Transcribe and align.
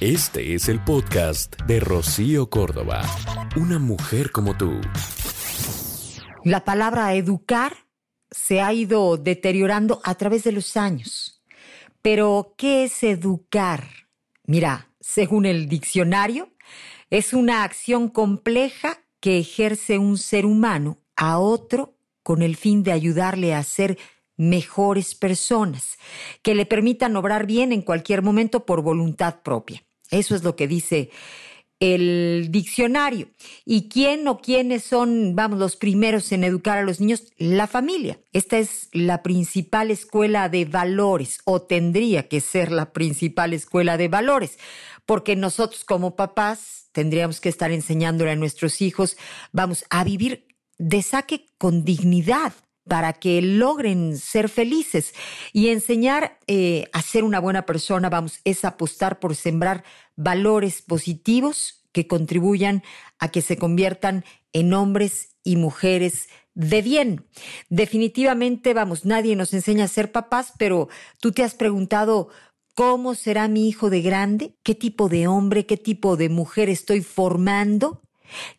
Este 0.00 0.54
es 0.54 0.68
el 0.68 0.78
podcast 0.84 1.60
de 1.62 1.80
Rocío 1.80 2.48
Córdoba. 2.48 3.02
Una 3.56 3.80
mujer 3.80 4.30
como 4.30 4.56
tú. 4.56 4.80
La 6.44 6.64
palabra 6.64 7.14
educar 7.14 7.78
se 8.30 8.60
ha 8.60 8.72
ido 8.72 9.16
deteriorando 9.16 10.00
a 10.04 10.14
través 10.14 10.44
de 10.44 10.52
los 10.52 10.76
años. 10.76 11.42
Pero, 12.00 12.54
¿qué 12.56 12.84
es 12.84 13.02
educar? 13.02 13.88
Mira, 14.44 14.88
según 15.00 15.46
el 15.46 15.68
diccionario, 15.68 16.52
es 17.10 17.32
una 17.32 17.64
acción 17.64 18.08
compleja 18.08 19.00
que 19.18 19.40
ejerce 19.40 19.98
un 19.98 20.16
ser 20.16 20.46
humano 20.46 20.98
a 21.16 21.40
otro 21.40 21.96
con 22.22 22.42
el 22.42 22.54
fin 22.54 22.84
de 22.84 22.92
ayudarle 22.92 23.52
a 23.52 23.64
ser 23.64 23.98
mejores 24.36 25.16
personas, 25.16 25.98
que 26.42 26.54
le 26.54 26.66
permitan 26.66 27.16
obrar 27.16 27.46
bien 27.46 27.72
en 27.72 27.82
cualquier 27.82 28.22
momento 28.22 28.64
por 28.64 28.82
voluntad 28.82 29.42
propia. 29.42 29.82
Eso 30.10 30.34
es 30.34 30.42
lo 30.42 30.56
que 30.56 30.68
dice 30.68 31.10
el 31.80 32.48
diccionario. 32.50 33.28
¿Y 33.64 33.88
quién 33.88 34.26
o 34.26 34.38
quiénes 34.38 34.84
son, 34.84 35.34
vamos, 35.36 35.58
los 35.58 35.76
primeros 35.76 36.32
en 36.32 36.44
educar 36.44 36.78
a 36.78 36.82
los 36.82 37.00
niños? 37.00 37.24
La 37.36 37.66
familia. 37.66 38.18
Esta 38.32 38.58
es 38.58 38.88
la 38.92 39.22
principal 39.22 39.90
escuela 39.90 40.48
de 40.48 40.64
valores, 40.64 41.40
o 41.44 41.62
tendría 41.62 42.28
que 42.28 42.40
ser 42.40 42.72
la 42.72 42.92
principal 42.92 43.52
escuela 43.52 43.96
de 43.96 44.08
valores, 44.08 44.58
porque 45.06 45.36
nosotros 45.36 45.84
como 45.84 46.16
papás 46.16 46.88
tendríamos 46.92 47.40
que 47.40 47.48
estar 47.48 47.70
enseñándole 47.70 48.32
a 48.32 48.36
nuestros 48.36 48.82
hijos, 48.82 49.16
vamos, 49.52 49.84
a 49.90 50.02
vivir 50.02 50.46
de 50.78 51.02
saque 51.02 51.46
con 51.58 51.84
dignidad, 51.84 52.52
para 52.88 53.12
que 53.12 53.40
logren 53.42 54.16
ser 54.16 54.48
felices. 54.48 55.14
Y 55.52 55.68
enseñar 55.68 56.38
eh, 56.46 56.88
a 56.92 57.02
ser 57.02 57.24
una 57.24 57.40
buena 57.40 57.66
persona, 57.66 58.08
vamos, 58.08 58.40
es 58.44 58.64
apostar 58.64 59.20
por 59.20 59.36
sembrar 59.36 59.84
valores 60.16 60.82
positivos 60.82 61.84
que 61.92 62.06
contribuyan 62.06 62.82
a 63.18 63.28
que 63.28 63.42
se 63.42 63.56
conviertan 63.56 64.24
en 64.52 64.72
hombres 64.74 65.36
y 65.44 65.56
mujeres 65.56 66.28
de 66.54 66.82
bien. 66.82 67.26
Definitivamente, 67.68 68.74
vamos, 68.74 69.04
nadie 69.04 69.36
nos 69.36 69.54
enseña 69.54 69.84
a 69.84 69.88
ser 69.88 70.10
papás, 70.10 70.52
pero 70.58 70.88
tú 71.20 71.32
te 71.32 71.44
has 71.44 71.54
preguntado, 71.54 72.28
¿cómo 72.74 73.14
será 73.14 73.48
mi 73.48 73.68
hijo 73.68 73.90
de 73.90 74.02
grande? 74.02 74.56
¿Qué 74.62 74.74
tipo 74.74 75.08
de 75.08 75.28
hombre, 75.28 75.66
qué 75.66 75.76
tipo 75.76 76.16
de 76.16 76.28
mujer 76.28 76.68
estoy 76.68 77.02
formando? 77.02 78.02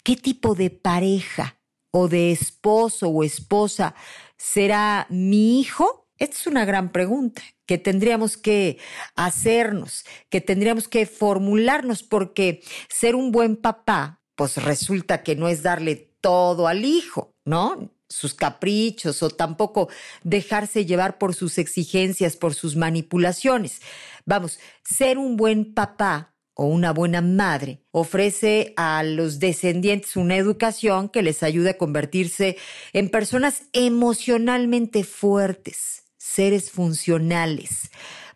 ¿Qué 0.03 0.15
tipo 0.15 0.55
de 0.55 0.69
pareja 0.69 1.58
o 1.91 2.07
de 2.07 2.31
esposo 2.31 3.09
o 3.09 3.23
esposa 3.23 3.95
será 4.37 5.07
mi 5.09 5.59
hijo? 5.59 6.07
Esta 6.17 6.35
es 6.35 6.47
una 6.47 6.65
gran 6.65 6.91
pregunta 6.91 7.41
que 7.65 7.77
tendríamos 7.77 8.35
que 8.35 8.77
hacernos, 9.15 10.05
que 10.29 10.41
tendríamos 10.41 10.87
que 10.87 11.05
formularnos, 11.05 12.03
porque 12.03 12.61
ser 12.89 13.15
un 13.15 13.31
buen 13.31 13.55
papá, 13.55 14.21
pues 14.35 14.57
resulta 14.57 15.23
que 15.23 15.35
no 15.35 15.47
es 15.47 15.63
darle 15.63 16.13
todo 16.19 16.67
al 16.67 16.83
hijo, 16.83 17.35
¿no? 17.45 17.91
sus 18.09 18.33
caprichos 18.33 19.21
o 19.21 19.29
tampoco 19.29 19.87
dejarse 20.23 20.85
llevar 20.85 21.19
por 21.19 21.35
sus 21.35 21.57
exigencias, 21.59 22.35
por 22.35 22.55
sus 22.55 22.75
manipulaciones. 22.75 23.81
Vamos, 24.25 24.59
ser 24.83 25.17
un 25.17 25.37
buen 25.37 25.73
papá 25.73 26.33
o 26.59 26.65
una 26.65 26.91
buena 26.91 27.21
madre 27.21 27.79
ofrece 27.91 28.73
a 28.75 29.01
los 29.03 29.39
descendientes 29.39 30.17
una 30.17 30.35
educación 30.35 31.07
que 31.07 31.21
les 31.21 31.41
ayude 31.41 31.69
a 31.69 31.77
convertirse 31.77 32.57
en 32.91 33.07
personas 33.07 33.63
emocionalmente 33.71 35.05
fuertes, 35.05 36.03
seres 36.17 36.69
funcionales, 36.69 37.91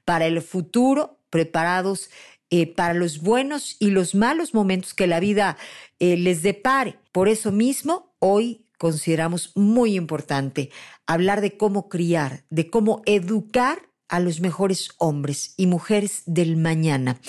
para 0.06 0.26
el 0.26 0.42
futuro, 0.42 1.20
preparados 1.30 2.10
eh, 2.50 2.66
para 2.66 2.94
los 2.94 3.20
buenos 3.20 3.76
y 3.78 3.90
los 3.90 4.16
malos 4.16 4.54
momentos 4.54 4.94
que 4.94 5.08
la 5.08 5.20
vida 5.20 5.58
eh, 6.00 6.16
les 6.16 6.44
depare. 6.44 7.00
Por 7.12 7.28
eso 7.28 7.52
mismo, 7.52 8.16
hoy 8.20 8.66
consideramos 8.78 9.52
muy 9.53 9.96
importante 9.96 10.70
hablar 11.08 11.42
de 11.42 11.58
cómo 11.58 11.90
criar, 11.90 12.46
de 12.50 12.70
cómo 12.70 13.02
educar 13.06 13.90
a 14.08 14.22
los 14.22 14.40
mejores 14.40 14.92
hombres 14.97 15.56
y 15.58 15.68
mujeres 15.68 16.24
del 16.26 16.56
mañana. 16.56 17.20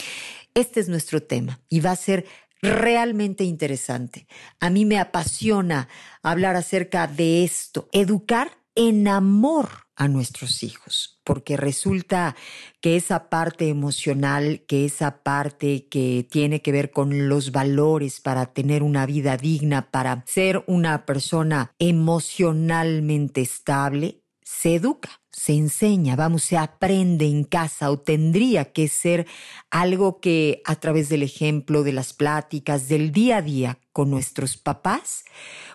Este 0.55 0.81
es 0.81 0.89
nuestro 0.89 1.23
tema 1.23 1.61
y 1.69 1.81
va 1.81 1.91
a 1.91 1.97
ser 1.97 2.27
realmente 2.63 3.45
interesante. 3.45 4.27
A 4.61 4.71
mí 4.71 4.85
me 4.85 4.99
apasiona 4.99 5.89
hablar 6.23 6.57
acerca 6.57 7.07
de 7.07 7.45
esto, 7.45 7.89
educar 7.93 8.53
en 8.77 9.07
amor 9.07 9.69
a 9.97 10.09
nuestros 10.09 10.63
hijos, 10.63 11.21
porque 11.23 11.57
resulta 11.57 12.35
que 12.81 12.97
esa 12.97 13.29
parte 13.29 13.69
emocional, 13.69 14.65
que 14.67 14.85
esa 14.85 15.23
parte 15.23 15.87
que 15.89 16.27
tiene 16.29 16.63
que 16.63 16.73
ver 16.73 16.91
con 16.91 17.29
los 17.29 17.53
valores 17.53 18.21
para 18.21 18.47
tener 18.47 18.83
una 18.83 19.07
vida 19.07 19.37
digna, 19.37 19.91
para 19.91 20.25
ser 20.27 20.65
una 20.67 21.07
persona 21.07 21.73
emocionalmente 21.79 23.41
estable, 23.43 24.23
se 24.43 24.77
educa, 24.77 25.23
se 25.37 25.53
enseña, 25.53 26.17
vamos, 26.17 26.45
se 26.45 26.57
aprende 26.57 27.27
en 27.27 27.45
casa 27.45 27.91
o 27.91 27.99
tendría 27.99 28.73
que 28.73 28.89
ser 28.89 29.27
algo 29.71 30.21
que 30.21 30.63
a 30.65 30.77
través 30.77 31.09
del 31.09 31.23
ejemplo, 31.23 31.83
de 31.83 31.93
las 31.93 32.13
pláticas, 32.13 32.89
del 32.89 33.13
día 33.13 33.39
a 33.39 33.43
día 33.43 33.79
con 33.93 34.11
nuestros 34.11 34.57
papás, 34.57 35.25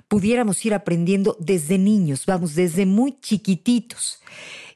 pudiéramos 0.07 0.65
ir 0.65 0.73
aprendiendo 0.73 1.35
desde 1.39 1.77
niños, 1.77 2.25
vamos, 2.25 2.55
desde 2.55 2.85
muy 2.85 3.19
chiquititos. 3.19 4.21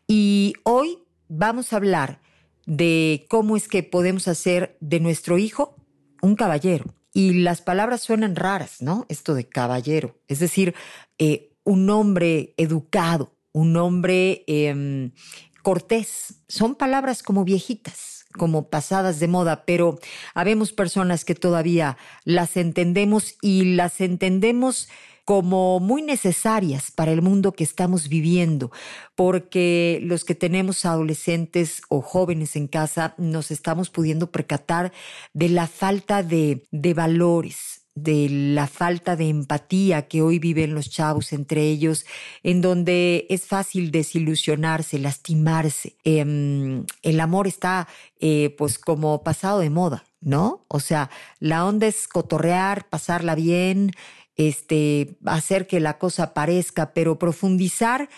Y 0.08 0.54
hoy 0.64 1.00
vamos 1.30 1.72
a 1.72 1.78
hablar 1.78 2.22
de 2.66 3.26
cómo 3.30 3.56
es 3.56 3.68
que 3.68 3.84
podemos 3.84 4.28
hacer 4.28 4.78
de 4.80 5.00
nuestro 5.00 5.38
hijo 5.38 5.76
un 6.22 6.36
caballero. 6.36 6.94
Y 7.14 7.34
las 7.42 7.62
palabras 7.62 8.02
suenan 8.02 8.36
raras, 8.36 8.82
¿no? 8.82 9.06
Esto 9.08 9.34
de 9.34 9.48
caballero, 9.48 10.20
es 10.28 10.40
decir, 10.40 10.74
eh, 11.20 11.54
un 11.64 11.90
hombre 11.90 12.54
educado, 12.58 13.36
un 13.54 13.78
hombre 13.78 14.44
em, 14.48 15.12
cortés. 15.62 16.44
Son 16.48 16.76
palabras 16.76 17.24
como 17.24 17.46
viejitas, 17.46 18.26
como 18.38 18.70
pasadas 18.70 19.20
de 19.20 19.28
moda, 19.28 19.64
pero 19.66 20.00
habemos 20.34 20.74
personas 20.74 21.24
que 21.24 21.36
todavía 21.36 21.98
las 22.26 22.58
entendemos 22.58 23.36
y 23.42 23.76
las 23.76 24.02
entendemos 24.02 24.90
como 25.26 25.80
muy 25.80 26.02
necesarias 26.02 26.92
para 26.92 27.12
el 27.12 27.22
mundo 27.22 27.54
que 27.54 27.64
estamos 27.64 28.10
viviendo, 28.10 28.72
porque 29.16 30.00
los 30.04 30.26
que 30.26 30.36
tenemos 30.36 30.84
adolescentes 30.84 31.82
o 31.88 32.02
jóvenes 32.02 32.56
en 32.58 32.68
casa 32.68 33.16
nos 33.18 33.50
estamos 33.50 33.90
pudiendo 33.90 34.32
percatar 34.32 34.92
de 35.34 35.48
la 35.48 35.68
falta 35.68 36.24
de, 36.24 36.68
de 36.72 36.94
valores, 36.94 37.83
de 37.96 38.28
la 38.30 38.68
falta 38.68 39.16
de 39.16 39.30
empatía 39.30 40.08
que 40.08 40.22
hoy 40.22 40.40
viven 40.40 40.74
los 40.74 40.90
chavos 40.90 41.32
entre 41.32 41.62
ellos, 41.62 42.06
en 42.42 42.62
donde 42.62 43.28
es 43.30 43.46
fácil 43.46 43.92
desilusionarse, 43.92 44.98
lastimarse. 45.00 45.96
Em, 46.04 46.86
el 47.04 47.20
amor 47.20 47.48
está 47.48 47.88
eh, 48.20 48.56
pues 48.58 48.80
como 48.80 49.24
pasado 49.24 49.60
de 49.60 49.70
moda, 49.70 50.06
¿no? 50.22 50.66
O 50.70 50.80
sea, 50.80 51.10
la 51.40 51.66
onda 51.66 51.88
es 51.88 52.08
cotorrear, 52.08 52.90
pasarla 52.90 53.36
bien, 53.36 53.92
este, 54.36 55.18
hacer 55.26 55.68
que 55.68 55.80
la 55.80 56.00
cosa 56.00 56.34
parezca, 56.34 56.94
pero 56.94 57.20
profundizar, 57.20 58.10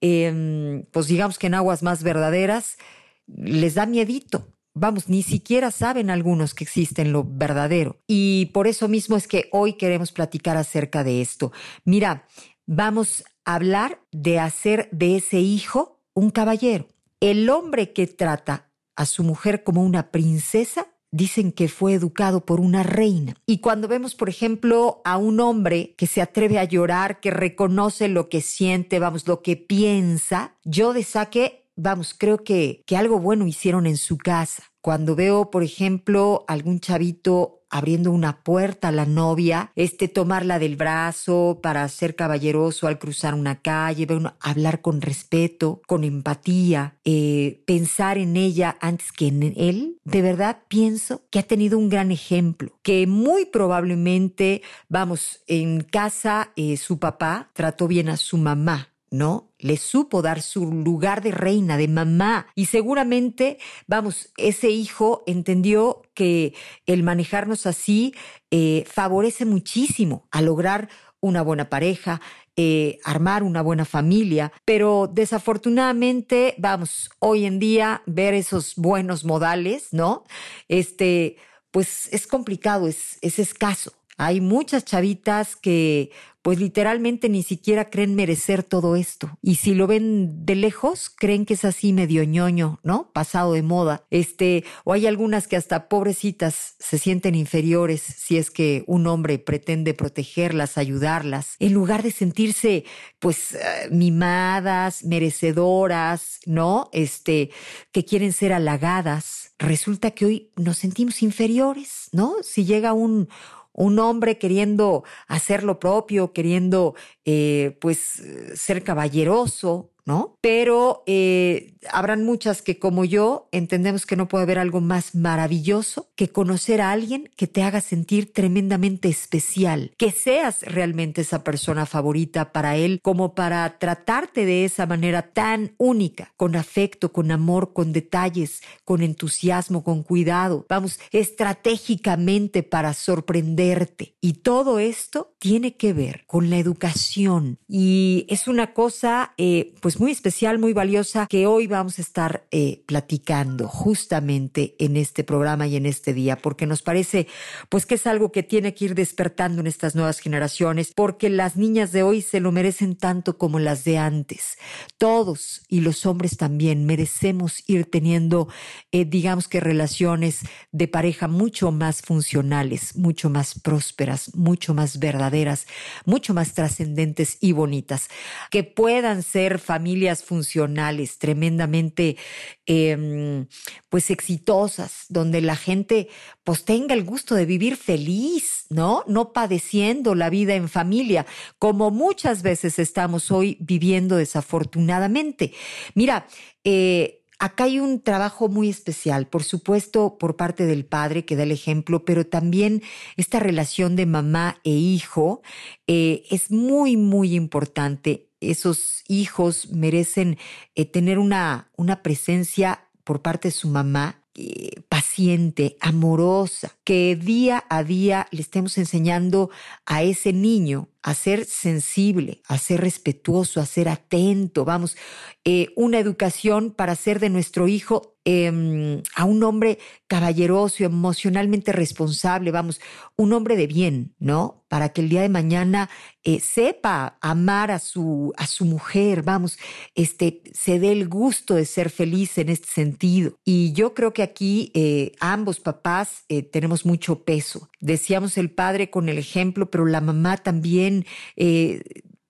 em, 0.00 0.84
pues 0.92 1.06
digamos 1.06 1.38
que 1.38 1.48
en 1.48 1.54
aguas 1.54 1.82
más 1.82 2.02
verdaderas, 2.02 2.78
les 3.26 3.74
da 3.74 3.84
miedito 3.86 4.48
vamos, 4.78 5.08
ni 5.08 5.22
siquiera 5.22 5.70
saben 5.70 6.10
algunos 6.10 6.54
que 6.54 6.64
existen 6.64 7.12
lo 7.12 7.24
verdadero. 7.24 8.00
Y 8.06 8.46
por 8.46 8.66
eso 8.66 8.88
mismo 8.88 9.16
es 9.16 9.28
que 9.28 9.48
hoy 9.52 9.74
queremos 9.74 10.12
platicar 10.12 10.56
acerca 10.56 11.04
de 11.04 11.20
esto. 11.20 11.52
Mira, 11.84 12.26
vamos 12.66 13.24
a 13.44 13.54
hablar 13.54 14.00
de 14.12 14.38
hacer 14.38 14.88
de 14.92 15.16
ese 15.16 15.40
hijo 15.40 16.00
un 16.14 16.30
caballero. 16.30 16.88
El 17.20 17.48
hombre 17.50 17.92
que 17.92 18.06
trata 18.06 18.70
a 18.96 19.06
su 19.06 19.22
mujer 19.24 19.64
como 19.64 19.84
una 19.84 20.10
princesa 20.10 20.88
dicen 21.10 21.52
que 21.52 21.68
fue 21.68 21.94
educado 21.94 22.44
por 22.44 22.60
una 22.60 22.82
reina. 22.82 23.34
Y 23.46 23.58
cuando 23.58 23.88
vemos, 23.88 24.14
por 24.14 24.28
ejemplo, 24.28 25.00
a 25.04 25.16
un 25.16 25.40
hombre 25.40 25.94
que 25.96 26.06
se 26.06 26.20
atreve 26.20 26.58
a 26.58 26.64
llorar, 26.64 27.20
que 27.20 27.30
reconoce 27.30 28.08
lo 28.08 28.28
que 28.28 28.40
siente, 28.40 28.98
vamos, 28.98 29.26
lo 29.26 29.42
que 29.42 29.56
piensa, 29.56 30.56
yo 30.64 30.92
de 30.92 31.04
saque 31.04 31.67
vamos, 31.78 32.14
creo 32.18 32.44
que, 32.44 32.82
que 32.86 32.96
algo 32.96 33.18
bueno 33.18 33.46
hicieron 33.46 33.86
en 33.86 33.96
su 33.96 34.18
casa. 34.18 34.64
Cuando 34.80 35.14
veo, 35.14 35.50
por 35.50 35.62
ejemplo, 35.62 36.44
algún 36.48 36.80
chavito 36.80 37.58
abriendo 37.70 38.10
una 38.10 38.42
puerta 38.42 38.88
a 38.88 38.92
la 38.92 39.04
novia, 39.04 39.72
este 39.76 40.08
tomarla 40.08 40.58
del 40.58 40.76
brazo 40.76 41.60
para 41.62 41.86
ser 41.88 42.16
caballeroso 42.16 42.86
al 42.86 42.98
cruzar 42.98 43.34
una 43.34 43.60
calle, 43.60 44.06
hablar 44.40 44.80
con 44.80 45.00
respeto, 45.00 45.82
con 45.86 46.04
empatía, 46.04 46.96
eh, 47.04 47.62
pensar 47.66 48.18
en 48.18 48.36
ella 48.36 48.76
antes 48.80 49.12
que 49.12 49.28
en 49.28 49.42
él, 49.56 49.98
de 50.04 50.22
verdad 50.22 50.62
pienso 50.68 51.22
que 51.30 51.38
ha 51.38 51.42
tenido 51.42 51.78
un 51.78 51.88
gran 51.88 52.10
ejemplo, 52.10 52.78
que 52.82 53.06
muy 53.06 53.44
probablemente, 53.46 54.62
vamos, 54.88 55.42
en 55.46 55.82
casa 55.82 56.52
eh, 56.56 56.76
su 56.76 56.98
papá 56.98 57.50
trató 57.52 57.86
bien 57.86 58.08
a 58.08 58.16
su 58.16 58.38
mamá, 58.38 58.94
¿no? 59.10 59.47
Le 59.58 59.76
supo 59.76 60.22
dar 60.22 60.42
su 60.42 60.70
lugar 60.72 61.22
de 61.22 61.32
reina, 61.32 61.76
de 61.76 61.88
mamá. 61.88 62.46
Y 62.54 62.66
seguramente, 62.66 63.58
vamos, 63.86 64.30
ese 64.36 64.70
hijo 64.70 65.22
entendió 65.26 66.02
que 66.14 66.54
el 66.86 67.02
manejarnos 67.02 67.66
así 67.66 68.14
eh, 68.50 68.84
favorece 68.86 69.44
muchísimo 69.44 70.26
a 70.30 70.42
lograr 70.42 70.88
una 71.20 71.42
buena 71.42 71.68
pareja, 71.68 72.20
eh, 72.56 72.98
armar 73.04 73.42
una 73.42 73.62
buena 73.62 73.84
familia, 73.84 74.52
pero 74.64 75.08
desafortunadamente, 75.12 76.54
vamos, 76.58 77.10
hoy 77.18 77.44
en 77.44 77.58
día 77.58 78.02
ver 78.06 78.34
esos 78.34 78.74
buenos 78.76 79.24
modales, 79.24 79.88
¿no? 79.92 80.24
Este, 80.68 81.36
pues 81.70 82.08
es 82.12 82.26
complicado, 82.26 82.88
es, 82.88 83.18
es 83.20 83.38
escaso. 83.38 83.92
Hay 84.18 84.40
muchas 84.40 84.84
chavitas 84.84 85.56
que 85.56 86.10
pues 86.42 86.58
literalmente 86.58 87.28
ni 87.28 87.42
siquiera 87.42 87.90
creen 87.90 88.14
merecer 88.14 88.62
todo 88.62 88.96
esto. 88.96 89.36
Y 89.42 89.56
si 89.56 89.74
lo 89.74 89.86
ven 89.86 90.46
de 90.46 90.54
lejos, 90.54 91.10
creen 91.10 91.44
que 91.44 91.54
es 91.54 91.64
así 91.64 91.92
medio 91.92 92.24
ñoño, 92.24 92.80
¿no? 92.82 93.10
Pasado 93.12 93.52
de 93.52 93.62
moda. 93.62 94.06
Este, 94.10 94.64
o 94.84 94.92
hay 94.92 95.06
algunas 95.06 95.46
que 95.46 95.56
hasta 95.56 95.88
pobrecitas 95.88 96.74
se 96.78 96.96
sienten 96.98 97.34
inferiores 97.34 98.00
si 98.00 98.38
es 98.38 98.50
que 98.50 98.82
un 98.86 99.06
hombre 99.06 99.38
pretende 99.38 99.94
protegerlas, 99.94 100.78
ayudarlas, 100.78 101.56
en 101.58 101.74
lugar 101.74 102.02
de 102.02 102.12
sentirse 102.12 102.84
pues 103.18 103.54
eh, 103.54 103.88
mimadas, 103.90 105.04
merecedoras, 105.04 106.40
¿no? 106.46 106.88
Este, 106.92 107.50
que 107.92 108.04
quieren 108.04 108.32
ser 108.32 108.52
halagadas. 108.52 109.52
Resulta 109.58 110.12
que 110.12 110.24
hoy 110.24 110.50
nos 110.56 110.78
sentimos 110.78 111.22
inferiores, 111.22 112.08
¿no? 112.12 112.36
Si 112.42 112.64
llega 112.64 112.92
un 112.92 113.28
un 113.78 113.98
hombre 114.00 114.38
queriendo 114.38 115.04
hacer 115.28 115.62
lo 115.62 115.78
propio, 115.78 116.32
queriendo 116.32 116.94
eh, 117.24 117.76
pues 117.80 118.22
ser 118.54 118.82
caballeroso, 118.82 119.90
¿no? 120.08 120.38
Pero 120.40 121.02
eh, 121.06 121.74
habrán 121.92 122.24
muchas 122.24 122.62
que 122.62 122.78
como 122.78 123.04
yo 123.04 123.48
entendemos 123.52 124.06
que 124.06 124.16
no 124.16 124.26
puede 124.26 124.44
haber 124.44 124.58
algo 124.58 124.80
más 124.80 125.14
maravilloso 125.14 126.08
que 126.16 126.30
conocer 126.30 126.80
a 126.80 126.90
alguien 126.92 127.30
que 127.36 127.46
te 127.46 127.62
haga 127.62 127.82
sentir 127.82 128.32
tremendamente 128.32 129.08
especial, 129.08 129.92
que 129.98 130.10
seas 130.10 130.62
realmente 130.62 131.20
esa 131.20 131.44
persona 131.44 131.84
favorita 131.84 132.52
para 132.52 132.76
él, 132.76 133.00
como 133.02 133.34
para 133.34 133.78
tratarte 133.78 134.46
de 134.46 134.64
esa 134.64 134.86
manera 134.86 135.30
tan 135.32 135.74
única, 135.76 136.32
con 136.38 136.56
afecto, 136.56 137.12
con 137.12 137.30
amor, 137.30 137.74
con 137.74 137.92
detalles, 137.92 138.62
con 138.86 139.02
entusiasmo, 139.02 139.84
con 139.84 140.02
cuidado, 140.02 140.64
vamos, 140.70 140.98
estratégicamente 141.12 142.62
para 142.62 142.94
sorprenderte. 142.94 144.14
Y 144.22 144.34
todo 144.34 144.78
esto 144.78 145.34
tiene 145.38 145.76
que 145.76 145.92
ver 145.92 146.24
con 146.26 146.48
la 146.48 146.56
educación 146.56 147.58
y 147.68 148.24
es 148.30 148.48
una 148.48 148.72
cosa 148.72 149.34
eh, 149.36 149.74
pues 149.82 149.97
muy 149.98 150.12
especial, 150.12 150.58
muy 150.58 150.72
valiosa, 150.72 151.26
que 151.26 151.46
hoy 151.46 151.66
vamos 151.66 151.98
a 151.98 152.02
estar 152.02 152.44
eh, 152.50 152.82
platicando 152.86 153.66
justamente 153.66 154.76
en 154.78 154.96
este 154.96 155.24
programa 155.24 155.66
y 155.66 155.76
en 155.76 155.86
este 155.86 156.12
día, 156.12 156.36
porque 156.36 156.66
nos 156.66 156.82
parece 156.82 157.26
pues 157.68 157.86
que 157.86 157.96
es 157.96 158.06
algo 158.06 158.30
que 158.30 158.42
tiene 158.42 158.74
que 158.74 158.86
ir 158.86 158.94
despertando 158.94 159.60
en 159.60 159.66
estas 159.66 159.94
nuevas 159.94 160.20
generaciones, 160.20 160.92
porque 160.94 161.30
las 161.30 161.56
niñas 161.56 161.90
de 161.92 162.02
hoy 162.02 162.22
se 162.22 162.40
lo 162.40 162.52
merecen 162.52 162.96
tanto 162.96 163.38
como 163.38 163.58
las 163.58 163.84
de 163.84 163.98
antes. 163.98 164.58
Todos 164.98 165.62
y 165.68 165.80
los 165.80 166.06
hombres 166.06 166.36
también 166.36 166.86
merecemos 166.86 167.64
ir 167.66 167.90
teniendo, 167.90 168.48
eh, 168.92 169.04
digamos 169.04 169.48
que 169.48 169.60
relaciones 169.60 170.40
de 170.70 170.86
pareja 170.86 171.26
mucho 171.28 171.72
más 171.72 172.02
funcionales, 172.02 172.96
mucho 172.96 173.30
más 173.30 173.58
prósperas, 173.58 174.34
mucho 174.36 174.74
más 174.74 174.98
verdaderas, 174.98 175.66
mucho 176.04 176.34
más 176.34 176.54
trascendentes 176.54 177.38
y 177.40 177.52
bonitas, 177.52 178.08
que 178.50 178.64
puedan 178.64 179.22
ser 179.22 179.58
familias 179.58 179.87
familias 179.88 180.22
funcionales, 180.22 181.18
tremendamente 181.18 182.18
em, 182.66 183.46
pues 183.88 184.10
exitosas, 184.10 185.06
donde 185.08 185.40
la 185.40 185.56
gente 185.56 186.08
pues 186.44 186.66
tenga 186.66 186.94
el 186.94 187.04
gusto 187.04 187.34
de 187.34 187.46
vivir 187.46 187.76
feliz, 187.76 188.66
¿no? 188.68 189.02
No 189.06 189.32
padeciendo 189.32 190.14
la 190.14 190.28
vida 190.28 190.54
en 190.56 190.68
familia, 190.68 191.24
como 191.58 191.90
muchas 191.90 192.42
veces 192.42 192.78
estamos 192.78 193.30
hoy 193.30 193.56
viviendo 193.60 194.16
desafortunadamente. 194.16 195.54
Mira, 195.94 196.26
eh, 196.64 197.14
Acá 197.40 197.64
hay 197.64 197.78
un 197.78 198.02
trabajo 198.02 198.48
muy 198.48 198.68
especial, 198.68 199.28
por 199.28 199.44
supuesto, 199.44 200.18
por 200.18 200.34
parte 200.34 200.66
del 200.66 200.84
padre 200.84 201.24
que 201.24 201.36
da 201.36 201.44
el 201.44 201.52
ejemplo, 201.52 202.04
pero 202.04 202.26
también 202.26 202.82
esta 203.16 203.38
relación 203.38 203.94
de 203.94 204.06
mamá 204.06 204.58
e 204.64 204.70
hijo 204.70 205.42
eh, 205.86 206.24
es 206.30 206.50
muy, 206.50 206.96
muy 206.96 207.36
importante 207.36 208.27
esos 208.40 209.02
hijos 209.08 209.70
merecen 209.70 210.38
eh, 210.74 210.84
tener 210.84 211.18
una, 211.18 211.70
una 211.76 212.02
presencia 212.02 212.88
por 213.04 213.22
parte 213.22 213.48
de 213.48 213.52
su 213.52 213.68
mamá 213.68 214.22
eh, 214.34 214.82
paciente, 214.88 215.76
amorosa, 215.80 216.76
que 216.84 217.16
día 217.16 217.64
a 217.68 217.82
día 217.82 218.28
le 218.30 218.40
estemos 218.40 218.78
enseñando 218.78 219.50
a 219.84 220.02
ese 220.02 220.32
niño 220.32 220.88
a 221.02 221.14
ser 221.14 221.44
sensible, 221.44 222.42
a 222.48 222.58
ser 222.58 222.80
respetuoso, 222.80 223.60
a 223.60 223.66
ser 223.66 223.88
atento, 223.88 224.64
vamos, 224.64 224.96
eh, 225.44 225.68
una 225.76 225.98
educación 225.98 226.72
para 226.72 226.92
hacer 226.92 227.20
de 227.20 227.30
nuestro 227.30 227.68
hijo 227.68 228.16
em, 228.24 229.02
a 229.14 229.24
un 229.24 229.42
hombre 229.42 229.78
caballeroso, 230.06 230.84
emocionalmente 230.84 231.72
responsable, 231.72 232.50
vamos, 232.50 232.80
un 233.16 233.32
hombre 233.32 233.56
de 233.56 233.66
bien, 233.66 234.14
¿no? 234.18 234.66
Para 234.68 234.90
que 234.90 235.00
el 235.00 235.08
día 235.08 235.22
de 235.22 235.30
mañana 235.30 235.88
eh, 236.24 236.40
sepa 236.40 237.16
amar 237.22 237.70
a 237.70 237.78
su, 237.78 238.34
a 238.36 238.46
su 238.46 238.66
mujer, 238.66 239.22
vamos, 239.22 239.58
este, 239.94 240.42
se 240.52 240.78
dé 240.78 240.92
el 240.92 241.08
gusto 241.08 241.54
de 241.54 241.64
ser 241.64 241.88
feliz 241.88 242.36
en 242.36 242.50
este 242.50 242.68
sentido. 242.68 243.38
Y 243.46 243.72
yo 243.72 243.94
creo 243.94 244.12
que 244.12 244.22
aquí 244.22 244.70
eh, 244.74 245.12
ambos 245.20 245.60
papás 245.60 246.24
tenemos 246.50 246.84
mucho 246.84 247.24
peso. 247.24 247.70
Decíamos 247.80 248.36
el 248.36 248.50
padre 248.50 248.90
con 248.90 249.08
el 249.08 249.16
ejemplo, 249.16 249.70
pero 249.70 249.86
la 249.86 250.02
mamá 250.02 250.36
también 250.36 250.87
eh, 251.36 251.82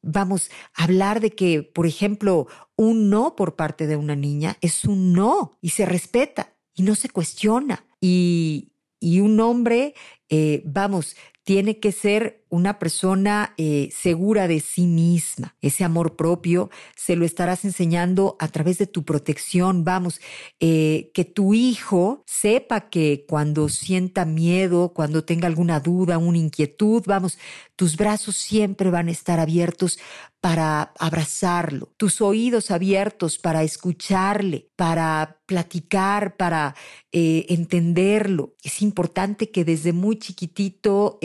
vamos 0.03 0.51
hablar 0.75 1.21
de 1.21 1.31
que, 1.31 1.63
por 1.63 1.87
ejemplo, 1.87 2.47
un 2.77 3.11
no 3.11 3.37
por 3.37 3.57
parte 3.57 3.87
de 3.87 3.97
una 3.97 4.17
niña 4.17 4.57
es 4.61 4.85
un 4.85 5.13
no 5.13 5.53
y 5.61 5.71
se 5.71 5.87
respeta 5.87 6.55
y 6.75 6.83
no 6.83 6.95
se 6.95 7.09
cuestiona. 7.09 7.85
Y, 8.01 8.73
un 9.21 9.41
hombre, 9.41 9.95
eh, 10.29 10.63
vamos, 10.65 11.17
tiene 11.45 11.79
que 11.79 11.93
ser 11.93 12.38
una 12.51 12.79
persona 12.79 13.55
eh, 13.57 13.91
segura 13.95 14.49
de 14.49 14.61
sí 14.61 14.87
misma. 14.87 15.55
Ese 15.61 15.85
amor 15.85 16.17
propio 16.17 16.71
se 16.97 17.17
lo 17.17 17.25
estarás 17.25 17.65
enseñando 17.65 18.37
a 18.39 18.49
través 18.49 18.79
de 18.79 18.87
tu 18.87 19.05
protección. 19.05 19.85
Vamos, 19.85 20.21
eh, 20.61 21.11
que 21.15 21.25
tu 21.25 21.55
hijo 21.55 22.25
sepa 22.27 22.89
que 22.89 23.25
cuando 23.29 23.69
sienta 23.69 24.25
miedo, 24.25 24.93
cuando 24.95 25.25
tenga 25.25 25.47
alguna 25.47 25.81
duda, 25.81 26.19
una 26.19 26.39
inquietud, 26.39 27.03
vamos, 27.07 27.39
tus 27.77 27.97
brazos 27.97 28.37
siempre 28.37 28.91
van 28.91 29.09
a 29.09 29.13
estar 29.13 29.39
abiertos 29.41 29.99
para 30.41 30.93
abrazarlo, 30.99 31.93
tus 31.97 32.21
oídos 32.21 32.71
abiertos 32.71 33.39
para 33.39 33.65
escucharle, 33.65 34.71
para 34.77 35.41
platicar, 35.47 36.37
para 36.37 36.77
eh, 37.11 37.47
entenderlo. 37.49 38.55
Es 38.63 38.81
importante 38.83 39.51
que 39.51 39.65
desde 39.65 39.93
muy 39.93 40.17
chiquitito 40.19 41.19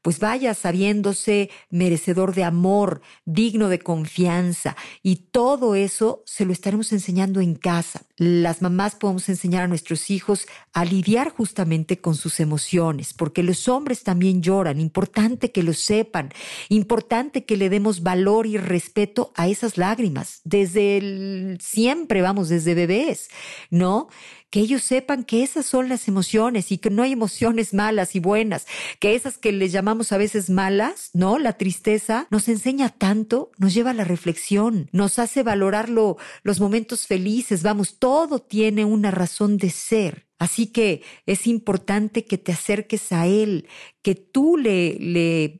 pues 0.00 0.20
vaya 0.20 0.54
sabiéndose 0.62 1.50
merecedor 1.70 2.34
de 2.34 2.44
amor, 2.44 3.02
digno 3.24 3.68
de 3.68 3.78
confianza. 3.78 4.76
Y 5.02 5.16
todo 5.30 5.74
eso 5.74 6.22
se 6.26 6.44
lo 6.44 6.52
estaremos 6.52 6.92
enseñando 6.92 7.40
en 7.40 7.54
casa. 7.54 8.02
Las 8.22 8.62
mamás 8.62 8.94
podemos 8.94 9.28
enseñar 9.28 9.64
a 9.64 9.66
nuestros 9.66 10.08
hijos 10.08 10.46
a 10.72 10.84
lidiar 10.84 11.30
justamente 11.30 11.98
con 12.00 12.14
sus 12.14 12.38
emociones, 12.38 13.14
porque 13.14 13.42
los 13.42 13.66
hombres 13.66 14.04
también 14.04 14.42
lloran. 14.42 14.78
Importante 14.78 15.50
que 15.50 15.64
lo 15.64 15.72
sepan. 15.72 16.32
Importante 16.68 17.44
que 17.44 17.56
le 17.56 17.68
demos 17.68 18.04
valor 18.04 18.46
y 18.46 18.58
respeto 18.58 19.32
a 19.34 19.48
esas 19.48 19.76
lágrimas. 19.76 20.40
Desde 20.44 21.58
siempre, 21.58 22.22
vamos, 22.22 22.48
desde 22.48 22.76
bebés, 22.76 23.28
¿no? 23.70 24.08
que 24.52 24.60
ellos 24.60 24.82
sepan 24.82 25.24
que 25.24 25.42
esas 25.42 25.64
son 25.64 25.88
las 25.88 26.08
emociones 26.08 26.72
y 26.72 26.76
que 26.76 26.90
no 26.90 27.02
hay 27.02 27.12
emociones 27.12 27.72
malas 27.72 28.14
y 28.14 28.20
buenas, 28.20 28.66
que 29.00 29.14
esas 29.14 29.38
que 29.38 29.50
les 29.50 29.72
llamamos 29.72 30.12
a 30.12 30.18
veces 30.18 30.50
malas, 30.50 31.08
¿no? 31.14 31.38
La 31.38 31.54
tristeza 31.54 32.26
nos 32.28 32.48
enseña 32.48 32.90
tanto, 32.90 33.50
nos 33.56 33.72
lleva 33.72 33.92
a 33.92 33.94
la 33.94 34.04
reflexión, 34.04 34.90
nos 34.92 35.18
hace 35.18 35.42
valorar 35.42 35.88
los 35.88 36.60
momentos 36.60 37.06
felices, 37.06 37.62
vamos, 37.62 37.96
todo 37.98 38.11
tiene 38.40 38.84
una 38.84 39.10
razón 39.10 39.56
de 39.56 39.70
ser. 39.70 40.28
Así 40.42 40.66
que 40.66 41.02
es 41.24 41.46
importante 41.46 42.24
que 42.24 42.36
te 42.36 42.50
acerques 42.50 43.12
a 43.12 43.28
Él, 43.28 43.68
que 44.02 44.16
tú 44.16 44.56
le, 44.56 44.96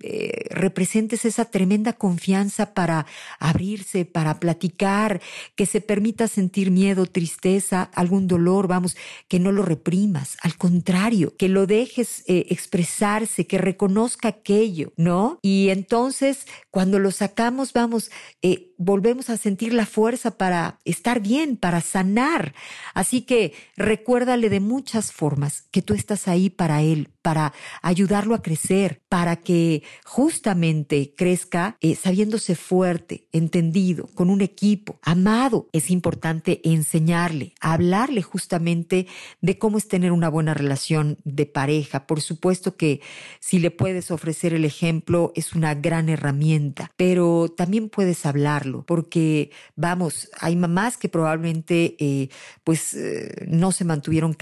eh, 0.02 0.46
representes 0.50 1.24
esa 1.24 1.44
tremenda 1.44 1.92
confianza 1.92 2.74
para 2.74 3.06
abrirse, 3.38 4.04
para 4.04 4.40
platicar, 4.40 5.20
que 5.54 5.66
se 5.66 5.80
permita 5.80 6.26
sentir 6.26 6.72
miedo, 6.72 7.06
tristeza, 7.06 7.84
algún 7.94 8.26
dolor, 8.26 8.66
vamos, 8.66 8.96
que 9.28 9.38
no 9.38 9.52
lo 9.52 9.62
reprimas, 9.62 10.36
al 10.42 10.56
contrario, 10.56 11.36
que 11.36 11.48
lo 11.48 11.68
dejes 11.68 12.24
eh, 12.26 12.46
expresarse, 12.50 13.46
que 13.46 13.58
reconozca 13.58 14.26
aquello, 14.26 14.92
¿no? 14.96 15.38
Y 15.42 15.68
entonces, 15.68 16.48
cuando 16.72 16.98
lo 16.98 17.12
sacamos, 17.12 17.72
vamos, 17.72 18.10
eh, 18.42 18.72
volvemos 18.78 19.30
a 19.30 19.36
sentir 19.36 19.72
la 19.72 19.86
fuerza 19.86 20.36
para 20.36 20.80
estar 20.84 21.20
bien, 21.20 21.56
para 21.56 21.80
sanar. 21.80 22.52
Así 22.94 23.22
que 23.22 23.54
recuérdale 23.76 24.50
de 24.50 24.58
muchas 24.72 25.12
formas 25.12 25.64
que 25.70 25.82
tú 25.82 25.92
estás 25.92 26.28
ahí 26.28 26.48
para 26.48 26.80
Él, 26.80 27.10
para 27.20 27.52
ayudarlo 27.82 28.34
a 28.34 28.40
crecer, 28.40 29.02
para 29.10 29.36
que 29.36 29.82
justamente 30.02 31.12
crezca 31.14 31.76
eh, 31.82 31.94
sabiéndose 31.94 32.54
fuerte, 32.54 33.28
entendido, 33.32 34.08
con 34.14 34.30
un 34.30 34.40
equipo, 34.40 34.98
amado. 35.02 35.68
Es 35.72 35.90
importante 35.90 36.62
enseñarle, 36.64 37.52
hablarle 37.60 38.22
justamente 38.22 39.06
de 39.42 39.58
cómo 39.58 39.76
es 39.76 39.88
tener 39.88 40.10
una 40.10 40.30
buena 40.30 40.54
relación 40.54 41.18
de 41.24 41.44
pareja. 41.44 42.06
Por 42.06 42.22
supuesto 42.22 42.76
que 42.76 43.02
si 43.40 43.58
le 43.58 43.70
puedes 43.70 44.10
ofrecer 44.10 44.54
el 44.54 44.64
ejemplo 44.64 45.32
es 45.34 45.52
una 45.52 45.74
gran 45.74 46.08
herramienta, 46.08 46.90
pero 46.96 47.52
también 47.54 47.90
puedes 47.90 48.24
hablarlo, 48.24 48.84
porque 48.86 49.50
vamos, 49.76 50.30
hay 50.40 50.56
mamás 50.56 50.96
que 50.96 51.10
probablemente 51.10 51.94
eh, 51.98 52.30
pues 52.64 52.94
eh, 52.94 53.46
no 53.48 53.70
se 53.70 53.84
mantuvieron 53.84 54.32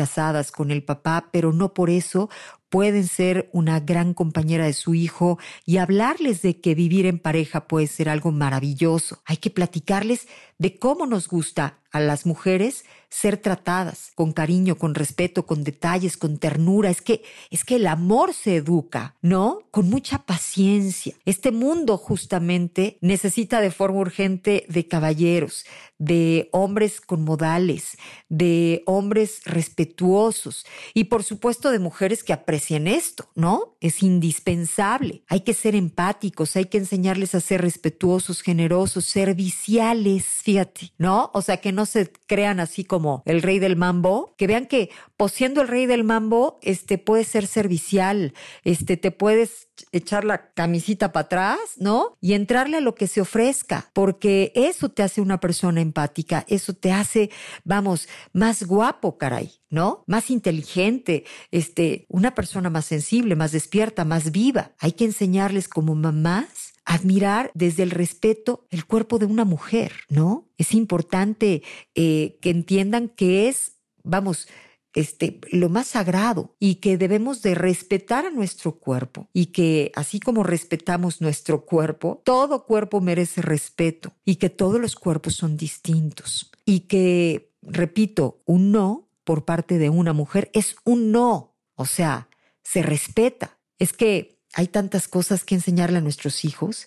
con 0.53 0.71
el 0.71 0.83
papá, 0.83 1.29
pero 1.33 1.53
no 1.53 1.73
por 1.73 1.91
eso 1.91 2.29
pueden 2.69 3.07
ser 3.07 3.51
una 3.53 3.81
gran 3.81 4.15
compañera 4.15 4.65
de 4.65 4.73
su 4.73 4.95
hijo 4.95 5.39
y 5.67 5.79
hablarles 5.79 6.43
de 6.43 6.61
que 6.61 6.75
vivir 6.75 7.07
en 7.07 7.19
pareja 7.19 7.67
puede 7.67 7.87
ser 7.87 8.09
algo 8.09 8.31
maravilloso. 8.31 9.21
Hay 9.25 9.39
que 9.39 9.51
platicarles 9.51 10.29
de 10.61 10.79
cómo 10.79 11.07
nos 11.07 11.27
gusta 11.27 11.79
a 11.91 12.01
las 12.01 12.27
mujeres 12.27 12.85
ser 13.09 13.39
tratadas 13.39 14.13
con 14.15 14.33
cariño, 14.33 14.77
con 14.77 14.95
respeto, 14.95 15.45
con 15.45 15.65
detalles, 15.65 16.17
con 16.17 16.39
ternura. 16.39 16.91
Es 16.91 17.03
que 17.03 17.25
es 17.51 17.65
que 17.65 17.77
el 17.77 17.89
amor 17.89 18.33
se 18.35 18.57
educa, 18.57 19.17
¿no? 19.21 19.63
Con 19.73 19.91
mucha 19.91 20.19
paciencia. 20.19 21.15
Este 21.25 21.51
mundo 21.51 21.97
justamente 21.97 22.99
necesita 23.01 23.61
de 23.61 23.73
forma 23.73 23.99
urgente 23.99 24.65
de 24.69 24.87
caballeros, 24.87 25.65
de 25.99 26.49
hombres 26.53 27.01
con 27.01 27.25
modales, 27.25 27.97
de 28.29 28.85
hombres 28.87 29.41
respetuosos 29.45 30.65
y 30.95 31.05
por 31.05 31.25
supuesto 31.25 31.73
de 31.73 31.81
mujeres 31.81 32.23
que 32.23 32.33
aprecien 32.33 32.87
esto, 32.87 33.29
¿no? 33.35 33.77
Es 33.81 34.05
indispensable. 34.05 35.25
Hay 35.27 35.41
que 35.41 35.55
ser 35.55 35.75
empáticos, 35.75 36.55
hay 36.55 36.67
que 36.67 36.79
enseñarles 36.79 37.35
a 37.35 37.41
ser 37.41 37.63
respetuosos, 37.63 38.43
generosos, 38.43 39.05
serviciales, 39.07 40.25
fíjate, 40.51 40.93
¿no? 40.99 41.31
O 41.33 41.43
sea, 41.43 41.59
que 41.59 41.71
no 41.71 41.87
se 41.87 42.11
crean 42.27 42.59
así 42.59 42.83
como 42.85 43.23
el 43.25 43.41
rey 43.41 43.61
del 43.61 43.77
mambo, 43.77 44.35
que 44.37 44.49
vean 44.49 44.67
que 44.67 44.91
pues 45.17 45.31
siendo 45.31 45.63
el 45.63 45.69
rey 45.69 45.87
del 45.87 46.03
mambo, 46.03 46.59
este 46.61 46.99
puede 46.99 47.23
ser 47.23 47.47
servicial, 47.47 48.35
este 48.65 48.97
te 48.97 49.13
puedes 49.13 49.69
echar 49.93 50.25
la 50.25 50.51
camisita 50.53 51.13
para 51.13 51.27
atrás, 51.27 51.61
¿no? 51.77 52.17
Y 52.21 52.33
entrarle 52.33 52.79
a 52.79 52.81
lo 52.81 52.97
que 52.97 53.07
se 53.07 53.21
ofrezca, 53.21 53.91
porque 53.93 54.51
eso 54.57 54.89
te 54.89 55.05
hace 55.05 55.21
una 55.21 55.39
persona 55.39 55.81
empática, 55.81 56.45
eso 56.49 56.75
te 56.75 56.91
hace, 56.91 57.31
vamos, 57.63 58.09
más 58.33 58.65
guapo, 58.65 59.19
caray, 59.19 59.53
¿no? 59.69 60.03
Más 60.09 60.31
inteligente, 60.31 61.27
este, 61.53 62.07
una 62.09 62.35
persona 62.35 62.71
más 62.71 62.87
sensible, 62.87 63.37
más 63.37 63.53
despierta, 63.53 64.05
más 64.05 64.33
viva. 64.33 64.73
Hay 64.81 64.93
que 64.93 65.05
enseñarles 65.05 65.69
como 65.69 65.95
mamás 65.95 66.49
admirar 66.91 67.53
desde 67.55 67.85
el 67.85 67.93
respeto 67.93 68.67
el 68.69 68.85
cuerpo 68.85 69.21
de 69.21 69.27
una 69.27 69.45
mujer, 69.45 69.93
¿no? 70.09 70.49
Es 70.59 70.75
importante 70.75 71.63
eh, 71.95 72.37
que 72.43 72.51
entiendan 72.51 73.09
que 73.09 73.49
es, 73.49 73.77
vamos, 74.03 74.49
este, 74.93 75.39
lo 75.53 75.69
más 75.69 75.87
sagrado 75.87 76.57
y 76.59 76.77
que 76.77 76.99
debemos 76.99 77.43
de 77.43 77.55
respetar 77.55 78.27
a 78.27 78.31
nuestro 78.31 78.73
cuerpo 78.81 79.29
y 79.33 79.47
que 79.47 79.93
así 79.95 80.19
como 80.19 80.43
respetamos 80.43 81.21
nuestro 81.21 81.65
cuerpo, 81.65 82.23
todo 82.25 82.67
cuerpo 82.67 83.01
merece 83.01 83.41
respeto 83.41 84.13
y 84.25 84.37
que 84.37 84.51
todos 84.51 84.81
los 84.81 84.97
cuerpos 84.97 85.37
son 85.37 85.57
distintos 85.57 86.51
y 86.65 86.81
que, 86.81 87.53
repito, 87.63 88.43
un 88.47 88.73
no 88.73 89.09
por 89.23 89.45
parte 89.45 89.79
de 89.79 89.91
una 89.91 90.13
mujer 90.13 90.51
es 90.55 90.75
un 90.85 91.13
no, 91.13 91.55
o 91.77 91.87
sea, 91.87 92.29
se 92.65 92.83
respeta. 92.83 93.59
Es 93.79 93.93
que 93.93 94.40
hay 94.55 94.69
tantas 94.69 95.09
cosas 95.09 95.45
que 95.45 95.55
enseñarle 95.55 95.99
a 95.99 96.03
nuestros 96.03 96.45
hijos. 96.45 96.87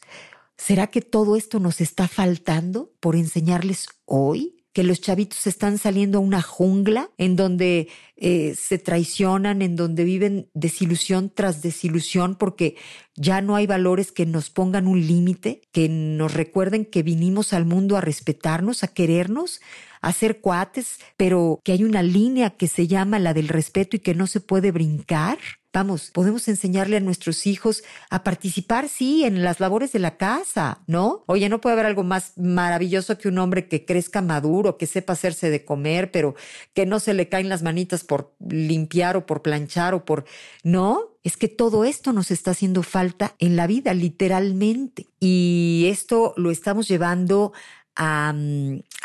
¿Será 0.58 0.88
que 0.88 1.02
todo 1.02 1.36
esto 1.36 1.60
nos 1.60 1.82
está 1.82 2.08
faltando 2.08 2.92
por 3.00 3.16
enseñarles 3.16 3.88
hoy? 4.06 4.64
que 4.74 4.84
los 4.84 5.00
chavitos 5.00 5.46
están 5.46 5.78
saliendo 5.78 6.18
a 6.18 6.22
una 6.22 6.42
jungla 6.42 7.12
en 7.20 7.36
donde 7.36 7.90
eh, 8.18 8.56
se 8.60 8.80
traicionan, 8.80 9.62
en 9.62 9.76
donde 9.76 10.04
viven 10.04 10.50
desilusión 10.56 11.32
tras 11.34 11.62
desilusión, 11.62 12.36
porque 12.36 12.76
ya 13.16 13.42
no 13.42 13.56
hay 13.56 13.68
valores 13.68 14.12
que 14.12 14.26
nos 14.26 14.50
pongan 14.50 14.88
un 14.88 15.06
límite, 15.06 15.62
que 15.72 15.88
nos 15.90 16.34
recuerden 16.34 16.86
que 16.86 17.04
vinimos 17.04 17.54
al 17.54 17.66
mundo 17.66 17.98
a 17.98 18.02
respetarnos, 18.02 18.84
a 18.84 18.88
querernos, 18.88 19.62
a 20.04 20.12
ser 20.12 20.42
cuates, 20.42 21.00
pero 21.18 21.62
que 21.64 21.72
hay 21.72 21.84
una 21.84 22.04
línea 22.04 22.52
que 22.52 22.68
se 22.68 22.88
llama 22.88 23.20
la 23.20 23.34
del 23.34 23.48
respeto 23.48 23.96
y 23.96 24.00
que 24.00 24.14
no 24.14 24.28
se 24.28 24.42
puede 24.42 24.72
brincar. 24.72 25.38
Vamos, 25.72 26.12
podemos 26.12 26.48
enseñarle 26.50 26.98
a 26.98 27.00
nuestros 27.00 27.48
hijos 27.48 27.84
a 28.12 28.24
participar, 28.24 28.90
sí, 28.90 29.24
en 29.24 29.42
las 29.44 29.60
labores 29.60 29.92
de 29.94 30.00
la 30.00 30.18
casa, 30.18 30.84
¿no? 30.86 31.24
Oye, 31.26 31.50
no 31.50 31.62
puede 31.62 31.74
haber 31.74 31.88
algo 31.88 32.04
más 32.04 32.34
maravilloso 32.38 33.18
que 33.18 33.30
un 33.30 33.40
hombre 33.40 33.68
que 33.68 33.86
crezca 33.86 34.22
maduro, 34.22 34.78
que 34.78 34.86
sepa 34.86 35.14
hacerse 35.14 35.50
de 35.50 35.66
comer, 35.66 36.12
pero 36.12 36.36
que 36.74 36.86
no 36.86 37.00
se 37.00 37.16
le 37.16 37.30
caen 37.30 37.50
las 37.50 37.64
manitas 37.64 38.04
por 38.04 38.36
limpiar 38.40 39.18
o 39.18 39.26
por 39.26 39.42
planchar 39.42 39.96
o 39.96 40.06
por... 40.06 40.26
No, 40.64 41.14
es 41.24 41.38
que 41.38 41.48
todo 41.48 41.86
esto 41.86 42.12
nos 42.12 42.30
está 42.30 42.52
haciendo 42.52 42.84
falta 42.84 43.34
en 43.40 43.56
la 43.56 43.66
vida, 43.66 43.94
literalmente. 43.94 45.08
Y 45.20 45.86
esto 45.88 46.34
lo 46.36 46.52
estamos 46.52 46.88
llevando 46.88 47.54
a, 47.96 48.34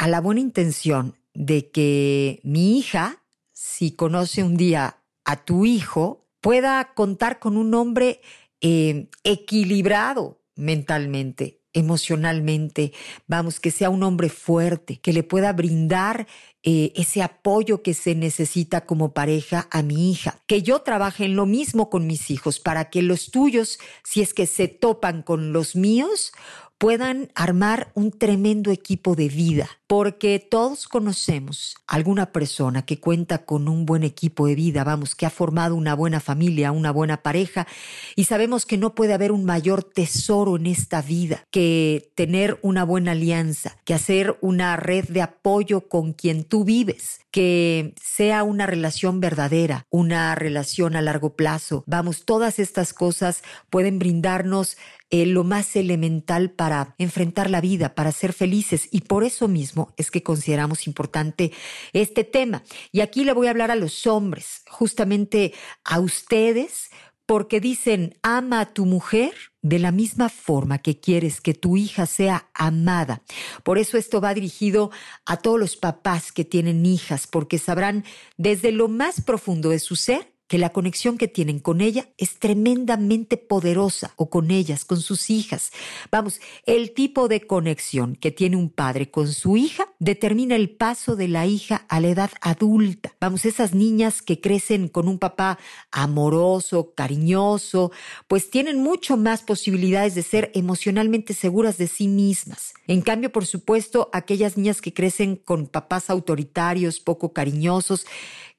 la 0.06 0.20
buena 0.20 0.40
intención 0.40 1.16
de 1.34 1.70
que 1.70 2.40
mi 2.42 2.78
hija, 2.78 3.22
si 3.52 3.92
conoce 3.92 4.42
un 4.42 4.56
día 4.56 5.02
a 5.24 5.44
tu 5.44 5.64
hijo, 5.64 6.26
pueda 6.40 6.94
contar 6.94 7.38
con 7.38 7.56
un 7.56 7.74
hombre 7.74 8.20
eh, 8.60 9.08
equilibrado 9.24 10.40
mentalmente, 10.56 11.62
emocionalmente, 11.72 12.92
vamos, 13.26 13.60
que 13.60 13.70
sea 13.70 13.90
un 13.90 14.02
hombre 14.02 14.28
fuerte, 14.28 15.00
que 15.00 15.12
le 15.12 15.22
pueda 15.22 15.52
brindar 15.52 16.26
eh, 16.62 16.92
ese 16.96 17.22
apoyo 17.22 17.82
que 17.82 17.94
se 17.94 18.14
necesita 18.14 18.84
como 18.84 19.12
pareja 19.12 19.68
a 19.70 19.82
mi 19.82 20.10
hija, 20.10 20.42
que 20.46 20.62
yo 20.62 20.80
trabaje 20.80 21.24
en 21.24 21.36
lo 21.36 21.46
mismo 21.46 21.88
con 21.88 22.06
mis 22.06 22.30
hijos 22.30 22.58
para 22.58 22.90
que 22.90 23.02
los 23.02 23.30
tuyos, 23.30 23.78
si 24.02 24.22
es 24.22 24.34
que 24.34 24.46
se 24.46 24.66
topan 24.66 25.22
con 25.22 25.52
los 25.52 25.76
míos, 25.76 26.32
puedan 26.78 27.30
armar 27.34 27.90
un 27.94 28.12
tremendo 28.12 28.70
equipo 28.70 29.16
de 29.16 29.28
vida, 29.28 29.68
porque 29.88 30.38
todos 30.38 30.86
conocemos 30.86 31.76
alguna 31.88 32.30
persona 32.32 32.82
que 32.82 33.00
cuenta 33.00 33.44
con 33.44 33.68
un 33.68 33.84
buen 33.84 34.04
equipo 34.04 34.46
de 34.46 34.54
vida, 34.54 34.84
vamos, 34.84 35.16
que 35.16 35.26
ha 35.26 35.30
formado 35.30 35.74
una 35.74 35.94
buena 35.94 36.20
familia, 36.20 36.70
una 36.70 36.92
buena 36.92 37.22
pareja, 37.22 37.66
y 38.14 38.24
sabemos 38.24 38.64
que 38.64 38.78
no 38.78 38.94
puede 38.94 39.12
haber 39.12 39.32
un 39.32 39.44
mayor 39.44 39.82
tesoro 39.82 40.56
en 40.56 40.66
esta 40.66 41.02
vida 41.02 41.44
que 41.50 42.12
tener 42.14 42.58
una 42.62 42.84
buena 42.84 43.12
alianza, 43.12 43.76
que 43.84 43.94
hacer 43.94 44.38
una 44.40 44.76
red 44.76 45.06
de 45.08 45.22
apoyo 45.22 45.88
con 45.88 46.12
quien 46.12 46.44
tú 46.44 46.64
vives, 46.64 47.20
que 47.32 47.94
sea 48.00 48.42
una 48.42 48.66
relación 48.66 49.20
verdadera, 49.20 49.84
una 49.90 50.34
relación 50.34 50.96
a 50.96 51.02
largo 51.02 51.34
plazo. 51.34 51.84
Vamos, 51.86 52.24
todas 52.24 52.58
estas 52.58 52.92
cosas 52.92 53.42
pueden 53.70 53.98
brindarnos 53.98 54.76
eh, 55.10 55.26
lo 55.26 55.44
más 55.44 55.74
elemental 55.76 56.50
para 56.50 56.94
enfrentar 56.98 57.50
la 57.50 57.60
vida, 57.60 57.94
para 57.94 58.12
ser 58.12 58.32
felices. 58.32 58.88
Y 58.90 59.02
por 59.02 59.24
eso 59.24 59.48
mismo 59.48 59.94
es 59.96 60.10
que 60.10 60.22
consideramos 60.22 60.86
importante 60.86 61.52
este 61.92 62.24
tema. 62.24 62.62
Y 62.92 63.00
aquí 63.00 63.24
le 63.24 63.32
voy 63.32 63.46
a 63.46 63.50
hablar 63.50 63.70
a 63.70 63.76
los 63.76 64.06
hombres, 64.06 64.62
justamente 64.68 65.54
a 65.84 66.00
ustedes, 66.00 66.90
porque 67.28 67.60
dicen, 67.60 68.16
ama 68.22 68.60
a 68.60 68.72
tu 68.72 68.86
mujer 68.86 69.34
de 69.60 69.78
la 69.78 69.92
misma 69.92 70.30
forma 70.30 70.78
que 70.78 70.98
quieres 70.98 71.42
que 71.42 71.52
tu 71.52 71.76
hija 71.76 72.06
sea 72.06 72.48
amada. 72.54 73.22
Por 73.64 73.76
eso 73.76 73.98
esto 73.98 74.20
va 74.20 74.32
dirigido 74.32 74.90
a 75.26 75.36
todos 75.36 75.60
los 75.60 75.76
papás 75.76 76.32
que 76.32 76.46
tienen 76.46 76.86
hijas, 76.86 77.26
porque 77.26 77.58
sabrán 77.58 78.04
desde 78.38 78.72
lo 78.72 78.88
más 78.88 79.20
profundo 79.20 79.68
de 79.68 79.78
su 79.78 79.94
ser 79.94 80.37
que 80.48 80.58
la 80.58 80.70
conexión 80.70 81.18
que 81.18 81.28
tienen 81.28 81.60
con 81.60 81.80
ella 81.80 82.08
es 82.16 82.38
tremendamente 82.38 83.36
poderosa 83.36 84.14
o 84.16 84.30
con 84.30 84.50
ellas, 84.50 84.84
con 84.84 85.00
sus 85.00 85.30
hijas. 85.30 85.70
Vamos, 86.10 86.40
el 86.64 86.92
tipo 86.92 87.28
de 87.28 87.46
conexión 87.46 88.16
que 88.16 88.30
tiene 88.30 88.56
un 88.56 88.70
padre 88.70 89.10
con 89.10 89.32
su 89.32 89.56
hija 89.56 89.86
determina 89.98 90.56
el 90.56 90.70
paso 90.70 91.16
de 91.16 91.28
la 91.28 91.46
hija 91.46 91.84
a 91.88 92.00
la 92.00 92.08
edad 92.08 92.30
adulta. 92.40 93.14
Vamos, 93.20 93.44
esas 93.44 93.74
niñas 93.74 94.22
que 94.22 94.40
crecen 94.40 94.88
con 94.88 95.06
un 95.06 95.18
papá 95.18 95.58
amoroso, 95.92 96.94
cariñoso, 96.94 97.92
pues 98.26 98.50
tienen 98.50 98.82
mucho 98.82 99.16
más 99.16 99.42
posibilidades 99.42 100.14
de 100.14 100.22
ser 100.22 100.50
emocionalmente 100.54 101.34
seguras 101.34 101.76
de 101.76 101.88
sí 101.88 102.08
mismas. 102.08 102.72
En 102.86 103.02
cambio, 103.02 103.30
por 103.30 103.44
supuesto, 103.44 104.08
aquellas 104.14 104.56
niñas 104.56 104.80
que 104.80 104.94
crecen 104.94 105.36
con 105.36 105.66
papás 105.66 106.08
autoritarios, 106.08 107.00
poco 107.00 107.34
cariñosos, 107.34 108.06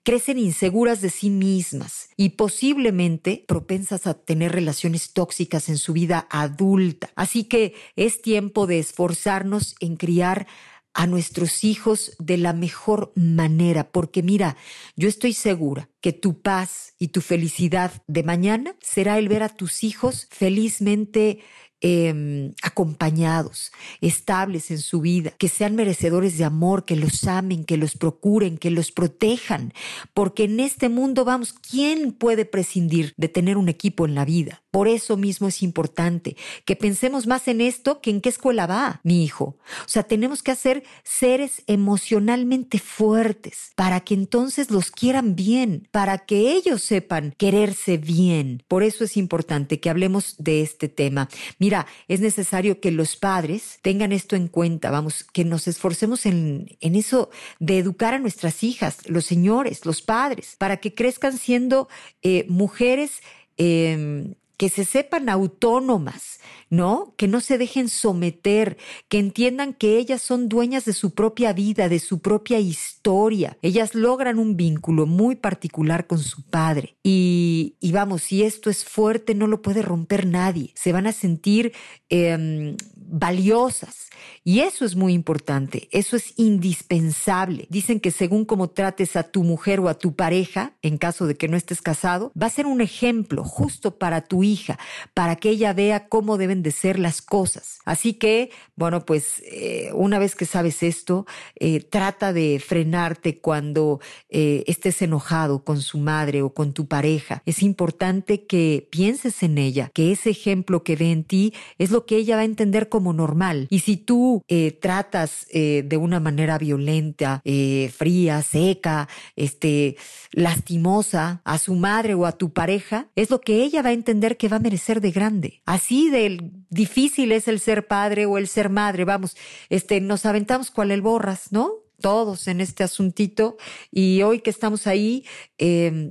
crecen 0.10 0.39
inseguras 0.39 1.01
de 1.01 1.12
sí 1.12 1.30
mismas 1.30 2.10
y 2.18 2.30
posiblemente 2.30 3.46
propensas 3.48 4.08
a 4.08 4.16
tener 4.16 4.51
relaciones 4.51 5.13
tóxicas 5.13 5.70
en 5.70 5.78
su 5.78 5.94
vida 5.94 6.28
adulta. 6.32 7.12
Así 7.16 7.44
que 7.44 7.75
es 7.96 8.24
tiempo 8.24 8.66
de 8.66 8.80
esforzarnos 8.80 9.75
en 9.80 9.98
criar 9.98 10.48
a 10.96 11.06
nuestros 11.06 11.63
hijos 11.63 12.16
de 12.18 12.38
la 12.38 12.54
mejor 12.54 13.12
manera, 13.13 13.92
porque 13.92 14.24
mira, 14.24 14.58
yo 14.96 15.08
estoy 15.08 15.34
segura 15.34 15.89
que 16.01 16.12
tu 16.12 16.42
paz 16.42 16.96
y 16.98 17.10
tu 17.10 17.22
felicidad 17.22 18.01
de 18.08 18.24
mañana 18.24 18.75
será 18.82 19.20
el 19.20 19.30
ver 19.30 19.44
a 19.44 19.50
tus 19.50 19.84
hijos 19.84 20.28
felizmente 20.32 21.38
Em, 21.81 22.51
acompañados, 22.62 23.71
estables 24.01 24.69
en 24.69 24.79
su 24.79 25.00
vida, 25.00 25.31
que 25.38 25.48
sean 25.48 25.77
merecedores 25.77 26.38
de 26.38 26.43
amor, 26.43 26.83
que 26.83 26.98
los 26.98 27.24
amen, 27.24 27.63
que 27.63 27.77
los 27.77 27.95
procuren, 27.95 28.57
que 28.57 28.69
los 28.69 28.91
protejan, 28.91 29.74
porque 30.13 30.43
en 30.43 30.59
este 30.59 30.89
mundo 30.89 31.24
vamos, 31.24 31.53
¿quién 31.53 32.12
puede 32.12 32.43
prescindir 32.43 33.13
de 33.15 33.29
tener 33.29 33.55
un 33.55 33.69
equipo 33.69 34.05
en 34.05 34.13
la 34.13 34.25
vida? 34.25 34.62
Por 34.72 34.88
eso 34.88 35.18
mismo 35.18 35.48
es 35.48 35.64
importante 35.64 36.38
que 36.66 36.76
pensemos 36.76 37.26
más 37.26 37.48
en 37.48 37.60
esto 37.60 38.02
que 38.02 38.12
en 38.12 38.22
qué 38.22 38.30
escuela 38.30 38.68
va 38.68 39.02
mi 39.04 39.24
hijo. 39.24 39.58
O 39.86 39.88
sea, 39.88 40.04
tenemos 40.04 40.44
que 40.44 40.52
hacer 40.52 40.84
seres 41.04 41.64
emocionalmente 41.66 42.78
fuertes 42.78 43.72
para 43.76 44.02
que 44.02 44.14
entonces 44.14 44.70
los 44.70 44.92
quieran 44.92 45.36
bien, 45.36 45.88
para 45.92 46.20
que 46.20 46.52
ellos 46.52 46.84
sepan 46.84 47.34
quererse 47.38 47.98
bien. 47.98 48.64
Por 48.68 48.84
eso 48.84 49.04
es 49.04 49.18
importante 49.18 49.80
que 49.80 49.90
hablemos 49.90 50.36
de 50.38 50.62
este 50.62 50.88
tema. 50.88 51.30
Mira, 51.58 51.88
es 52.08 52.20
necesario 52.20 52.80
que 52.80 52.92
los 52.92 53.16
padres 53.16 53.80
tengan 53.82 54.12
esto 54.12 54.36
en 54.36 54.48
cuenta, 54.48 54.92
vamos, 54.92 55.24
que 55.24 55.46
nos 55.46 55.68
esforcemos 55.68 56.26
en, 56.26 56.78
eso 56.80 57.30
de 57.60 57.80
educar 57.80 58.14
a 58.14 58.20
nuestras 58.20 58.64
hijas, 58.64 59.10
los 59.10 59.26
señores, 59.26 59.86
los 59.86 60.02
padres, 60.02 60.56
para 60.58 60.78
que 60.78 60.94
crezcan 60.94 61.38
siendo 61.38 61.88
eh, 62.22 62.46
mujeres 62.50 63.22
eh, 63.58 64.36
que 64.60 64.68
se 64.68 64.84
sepan 64.84 65.30
autónomas, 65.30 66.42
¿no? 66.70 67.13
Que 67.16 67.30
no 67.30 67.39
se 67.39 67.58
dejen 67.58 67.88
someter, 67.88 68.75
que 69.08 69.18
entiendan 69.18 69.74
que 69.74 69.98
ellas 69.98 70.22
son 70.22 70.50
dueñas 70.50 70.84
de 70.84 70.92
su 70.92 71.12
propia 71.12 71.54
vida, 71.54 71.88
de 71.88 72.00
su 72.00 72.20
propia 72.20 72.60
historia. 72.60 73.58
Ellas 73.62 73.96
logran 73.96 74.38
un 74.38 74.58
vínculo 74.58 75.06
muy 75.06 75.38
particular 75.38 76.08
con 76.08 76.20
su 76.20 76.44
padre. 76.44 76.98
Y, 77.04 77.78
vamos, 77.94 78.24
si 78.24 78.44
esto 78.44 78.70
es 78.70 78.84
fuerte, 78.84 79.34
no 79.34 79.48
lo 79.48 79.62
puede 79.62 79.82
romper 79.82 80.28
nadie. 80.28 80.74
Se 80.75 80.92
van 80.92 81.08
a 81.08 81.13
sentir 81.13 81.72
em, 82.10 82.75
valiosas. 83.10 84.10
Y 84.44 84.62
eso 84.62 84.86
es 84.86 84.96
muy 84.96 85.13
importante, 85.13 85.88
eso 85.92 86.16
es 86.16 86.34
indispensable. 86.38 87.68
Dicen 87.70 88.00
que 88.00 88.12
según 88.12 88.46
cómo 88.46 88.70
trates 88.70 89.16
a 89.16 89.24
tu 89.24 89.44
mujer 89.44 89.80
o 89.80 89.89
a 89.89 89.98
tu 89.98 90.16
pareja, 90.16 90.74
en 90.82 90.98
caso 90.98 91.28
de 91.28 91.36
que 91.36 91.48
no 91.48 91.58
estés 91.58 91.82
casado, 91.82 92.32
va 92.42 92.48
a 92.48 92.51
ser 92.51 92.66
un 92.66 92.82
ejemplo 92.82 93.44
justo 93.44 93.98
para 93.98 94.22
tu 94.22 94.44
hija, 94.44 94.80
para 95.13 95.36
que 95.36 95.50
ella 95.50 95.74
vea 95.74 96.08
cómo 96.08 96.38
deben 96.38 96.63
de 96.63 96.72
ser 96.72 97.00
las 97.00 97.22
cosas. 97.22 97.80
Así 97.86 98.13
que, 98.13 98.51
bueno, 98.75 99.06
pues 99.06 99.42
eh, 99.46 99.92
una 99.94 100.20
vez 100.20 100.36
que 100.36 100.46
sabes 100.46 100.84
esto, 100.84 101.25
eh, 101.56 101.82
trata 101.82 102.34
de 102.34 102.62
frenarte 102.66 103.39
cuando 103.39 104.00
eh, 104.30 104.63
estés 104.68 105.01
enojado 105.01 105.63
con 105.63 105.82
su 105.82 105.98
madre 105.98 106.42
o 106.42 106.54
con 106.54 106.74
tu 106.74 106.88
pareja. 106.88 107.42
Es 107.46 107.62
importante 107.62 108.46
que 108.46 108.88
pienses 108.89 109.44
en 109.44 109.58
ella, 109.58 109.92
que 109.94 110.12
ese 110.12 110.30
ejemplo 110.30 110.84
que 110.84 110.96
ve 110.96 111.12
en 111.12 111.24
ti 111.24 111.54
es 111.78 111.92
lo 111.92 112.06
que 112.06 112.16
ella 112.16 112.36
va 112.36 112.42
a 112.42 112.46
entender 112.46 112.89
como 112.89 112.99
normal. 113.00 113.68
Y 113.70 113.79
si 113.79 113.98
tú 113.98 114.44
eh, 114.48 114.72
tratas 114.72 115.46
eh, 115.50 115.84
de 115.86 115.98
una 115.98 116.20
manera 116.20 116.58
violenta, 116.58 117.41
eh, 117.44 117.91
fría, 117.96 118.41
seca, 118.41 119.08
este, 119.36 119.98
lastimosa 120.32 121.41
a 121.44 121.58
su 121.58 121.75
madre 121.75 122.13
o 122.13 122.25
a 122.25 122.34
tu 122.34 122.51
pareja, 122.51 123.08
es 123.15 123.29
lo 123.29 123.41
que 123.41 123.63
ella 123.63 123.82
va 123.82 123.89
a 123.89 123.94
entender 123.94 124.38
que 124.38 124.50
va 124.50 124.58
a 124.58 124.60
merecer 124.60 125.01
de 125.01 125.12
grande. 125.12 125.62
Así 125.65 126.10
de 126.10 126.51
difícil 126.70 127.32
es 127.32 127.48
el 127.48 127.60
ser 127.60 127.88
padre 127.88 128.25
o 128.25 128.38
el 128.38 128.48
ser 128.48 128.70
madre. 128.70 129.06
Vamos, 129.06 129.36
este, 129.70 130.01
nos 130.01 130.25
aventamos 130.25 130.72
cual 130.72 130.91
el 130.91 131.01
borras, 131.01 131.51
¿no? 131.51 131.88
Todos 132.00 132.48
en 132.48 132.62
este 132.62 132.84
asuntito 132.84 133.58
y 133.91 134.22
hoy 134.24 134.39
que 134.39 134.50
estamos 134.50 134.88
ahí, 134.88 135.25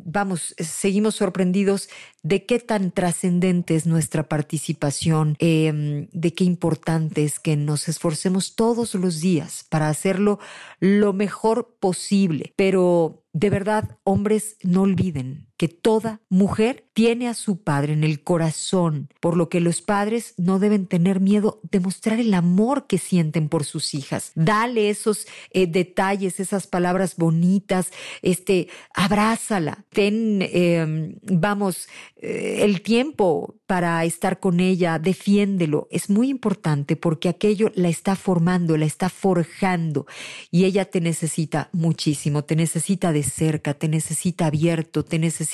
vamos, 0.05 0.55
seguimos 0.59 1.17
sorprendidos 1.17 1.89
de 2.23 2.45
qué 2.45 2.59
tan 2.59 2.91
trascendente 2.91 3.75
es 3.75 3.87
nuestra 3.87 4.29
participación, 4.29 5.37
em, 5.39 6.09
de 6.13 6.35
qué 6.35 6.45
importante 6.45 7.25
es 7.25 7.39
que 7.39 7.57
nos 7.57 7.89
esforcemos 7.89 8.55
todos 8.55 8.95
los 8.95 9.21
días 9.21 9.65
para 9.71 9.89
hacerlo 9.89 10.39
lo 10.81 11.13
mejor 11.13 11.77
posible. 11.81 12.53
Pero 12.57 13.25
de 13.33 13.51
verdad, 13.51 13.99
hombres, 14.05 14.57
no 14.63 14.83
olviden 14.83 15.48
que 15.59 15.69
toda 15.69 16.23
mujer 16.31 16.87
tiene 16.95 17.29
a 17.29 17.35
su 17.35 17.63
padre 17.63 17.93
en 17.93 18.05
el 18.05 18.23
corazón, 18.23 19.09
por 19.21 19.37
lo 19.37 19.49
que 19.49 19.61
los 19.61 19.83
padres 19.83 20.35
no 20.37 20.59
deben 20.59 20.87
tener 20.87 21.21
miedo 21.21 21.61
de 21.71 21.81
mostrar 21.81 22.21
el 22.21 22.33
amor 22.33 22.87
que 22.87 22.99
sienten 22.99 23.49
por 23.49 23.65
sus 23.65 23.93
hijas. 23.93 24.33
Dale 24.37 24.89
esos 24.89 25.27
eh, 25.51 25.67
detalles, 25.67 26.41
esas 26.41 26.67
palabras 26.67 27.17
bonitas, 27.17 27.91
este, 28.23 28.69
abrázala, 28.95 29.85
ten, 29.91 30.43
em, 30.43 31.17
vamos, 31.23 31.89
eh, 32.17 32.61
el 32.63 32.81
tiempo 32.83 33.57
para 33.67 34.05
estar 34.05 34.41
con 34.41 34.61
ella, 34.61 34.99
defiéndelo. 34.99 35.89
Es 35.91 36.09
muy 36.09 36.31
importante 36.31 36.97
porque 36.97 37.29
aquello 37.29 37.71
la 37.75 37.89
está 37.89 38.17
formando, 38.17 38.77
la 38.77 38.87
está 38.87 39.09
forjando 39.09 40.07
y 40.51 40.65
ella 40.65 40.85
te 40.87 41.01
necesita 41.01 41.69
muchísimo, 41.73 42.45
te 42.45 42.57
necesita 42.57 43.13
de 43.13 43.23
cerca, 43.23 43.75
te 43.75 43.89
necesita 43.89 44.47
abierto, 44.47 45.05
te 45.05 45.19
necesita, 45.19 45.48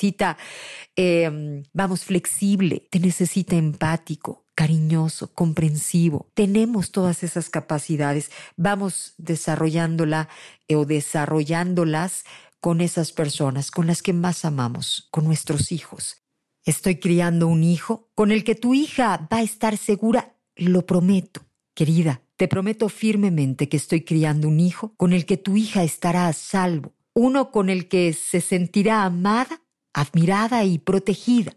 em, 0.95 1.63
vamos, 1.73 2.05
flexible, 2.05 2.87
te 2.89 2.99
necesita 2.99 3.55
empático 3.55 4.45
cariñoso, 4.55 5.33
comprensivo. 5.33 6.31
Tenemos 6.33 6.91
todas 6.91 7.23
esas 7.23 7.49
capacidades. 7.49 8.31
Vamos 8.55 9.13
desarrollándola 9.17 10.29
eh, 10.67 10.75
o 10.77 10.85
desarrollándolas 10.85 12.23
con 12.61 12.81
esas 12.81 13.11
personas, 13.11 13.69
con 13.69 13.85
las 13.85 14.01
que 14.01 14.13
más 14.13 14.45
amamos, 14.45 15.07
con 15.11 15.25
nuestros 15.25 15.71
hijos. 15.71 16.23
Estoy 16.63 16.95
criando 16.95 17.47
un 17.47 17.63
hijo 17.63 18.09
con 18.15 18.31
el 18.31 18.43
que 18.43 18.55
tu 18.55 18.73
hija 18.73 19.27
va 19.31 19.37
a 19.37 19.43
estar 19.43 19.77
segura, 19.77 20.35
lo 20.55 20.85
prometo. 20.85 21.41
Querida, 21.75 22.21
te 22.37 22.47
prometo 22.47 22.89
firmemente 22.89 23.69
que 23.69 23.77
estoy 23.77 24.01
criando 24.01 24.47
un 24.47 24.59
hijo 24.59 24.95
con 24.95 25.13
el 25.13 25.25
que 25.25 25.37
tu 25.37 25.57
hija 25.57 25.83
estará 25.83 26.27
a 26.27 26.33
salvo, 26.33 26.93
uno 27.13 27.51
con 27.51 27.69
el 27.69 27.87
que 27.87 28.13
se 28.13 28.41
sentirá 28.41 29.03
amada, 29.03 29.61
admirada 29.95 30.63
y 30.63 30.77
protegida. 30.77 31.53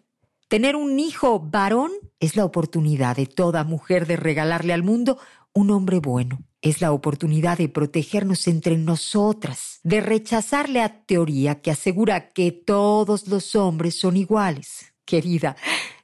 Tener 0.49 0.77
un 0.77 0.99
hijo 0.99 1.41
varón 1.41 1.91
es 2.21 2.37
la 2.37 2.45
oportunidad 2.45 3.17
de 3.17 3.27
toda 3.27 3.65
mujer 3.65 4.07
de 4.07 4.17
regalarle 4.17 4.73
al 4.73 4.83
mundo 4.83 5.19
un 5.53 5.71
hombre 5.71 5.99
bueno. 5.99 6.39
Es 6.63 6.81
la 6.81 6.93
oportunidad 6.93 7.59
de 7.59 7.69
protegernos 7.69 8.49
entre 8.49 8.79
nosotras, 8.79 9.81
de 9.83 10.01
rechazar 10.01 10.69
la 10.69 11.05
teoría 11.05 11.61
que 11.61 11.71
asegura 11.71 12.31
que 12.31 12.51
todos 12.51 13.29
los 13.29 13.55
hombres 13.55 13.99
son 13.99 14.17
iguales 14.17 14.95
querida, 15.09 15.57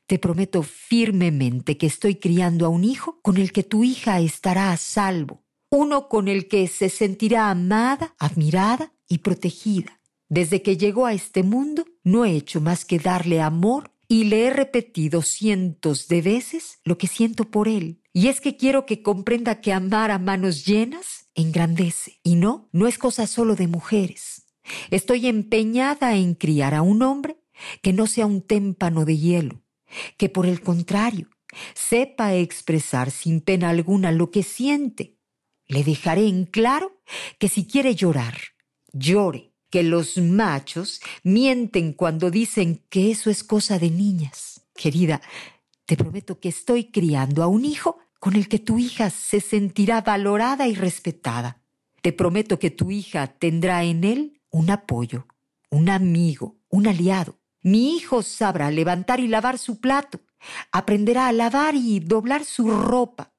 te 0.07 0.19
prometo 0.19 0.63
firmemente 0.63 1.77
que 1.77 1.87
estoy 1.87 2.17
criando 2.17 2.65
a 2.65 2.71
un 2.71 2.85
hijo 2.85 3.21
con 3.23 3.37
el 3.37 3.53
que 3.53 3.63
tu 3.63 3.85
hija 3.85 4.19
estará 4.21 4.73
a 4.73 4.77
salvo, 4.79 5.45
uno 5.71 6.09
con 6.09 6.27
el 6.27 6.49
que 6.49 6.67
se 6.69 6.89
sentirá 6.89 7.51
amada, 7.51 8.15
admirada 8.19 8.95
y 9.07 9.19
protegida. 9.19 10.01
Desde 10.31 10.63
que 10.63 10.79
llegó 10.79 11.05
a 11.05 11.13
este 11.13 11.43
mundo, 11.43 11.85
no 12.05 12.25
he 12.25 12.33
hecho 12.33 12.61
más 12.61 12.85
que 12.85 12.99
darle 12.99 13.41
amor 13.41 13.91
y 14.07 14.25
le 14.25 14.47
he 14.47 14.51
repetido 14.51 15.23
cientos 15.23 16.07
de 16.09 16.23
veces 16.23 16.79
lo 16.85 16.99
que 16.99 17.07
siento 17.07 17.51
por 17.51 17.67
él. 17.67 18.01
Y 18.13 18.29
es 18.29 18.41
que 18.41 18.57
quiero 18.57 18.87
que 18.87 19.03
comprenda 19.03 19.61
que 19.61 19.73
amar 19.73 20.11
a 20.11 20.19
manos 20.19 20.65
llenas 20.65 21.27
engrandece. 21.35 22.21
Y 22.23 22.37
no, 22.37 22.69
no 22.71 22.87
es 22.87 22.99
cosa 22.99 23.27
solo 23.27 23.57
de 23.57 23.67
mujeres. 23.67 24.47
Estoy 24.91 25.27
empeñada 25.27 26.15
en 26.17 26.35
criar 26.35 26.75
a 26.75 26.83
un 26.83 27.03
hombre 27.03 27.39
que 27.83 27.93
no 27.93 28.07
sea 28.07 28.27
un 28.27 28.43
témpano 28.43 29.05
de 29.05 29.19
hielo, 29.19 29.63
que 30.17 30.29
por 30.29 30.47
el 30.47 30.61
contrario 30.61 31.29
sepa 31.75 32.35
expresar 32.35 33.11
sin 33.11 33.41
pena 33.41 33.71
alguna 33.71 34.13
lo 34.13 34.31
que 34.31 34.43
siente. 34.43 35.19
Le 35.67 35.85
dejaré 35.85 36.27
en 36.29 36.45
claro 36.45 37.01
que 37.39 37.49
si 37.49 37.67
quiere 37.67 37.95
llorar, 37.95 38.39
llore, 38.93 39.54
que 39.75 39.83
los 39.83 40.19
machos 40.19 41.01
mienten 41.25 41.95
cuando 41.95 42.31
dicen 42.31 42.85
que 42.91 43.11
eso 43.11 43.29
es 43.29 43.43
cosa 43.43 43.77
de 43.77 43.91
niñas. 43.91 44.61
Querida, 44.73 45.21
te 45.85 45.97
prometo 45.97 46.39
que 46.39 46.49
estoy 46.49 46.93
criando 46.93 47.43
a 47.43 47.49
un 47.49 47.65
hijo 47.65 47.99
con 48.21 48.37
el 48.37 48.47
que 48.47 48.61
tu 48.61 48.79
hija 48.79 49.11
se 49.11 49.41
sentirá 49.41 50.01
valorada 50.01 50.69
y 50.69 50.77
respetada. 50.77 51.61
Te 52.03 52.13
prometo 52.13 52.61
que 52.61 52.71
tu 52.71 52.93
hija 52.93 53.27
tendrá 53.27 53.83
en 53.83 54.05
él 54.05 54.41
un 54.49 54.71
apoyo, 54.71 55.27
un 55.71 55.89
amigo, 55.91 56.57
un 56.69 56.87
aliado. 56.87 57.41
Mi 57.61 57.97
hijo 57.97 58.23
sabrá 58.23 58.71
levantar 58.71 59.19
y 59.19 59.27
lavar 59.27 59.59
su 59.59 59.81
plato, 59.81 60.21
aprenderá 60.71 61.27
a 61.27 61.33
lavar 61.33 61.75
y 61.75 61.99
doblar 61.99 62.45
su 62.45 62.71
ropa. 62.71 63.33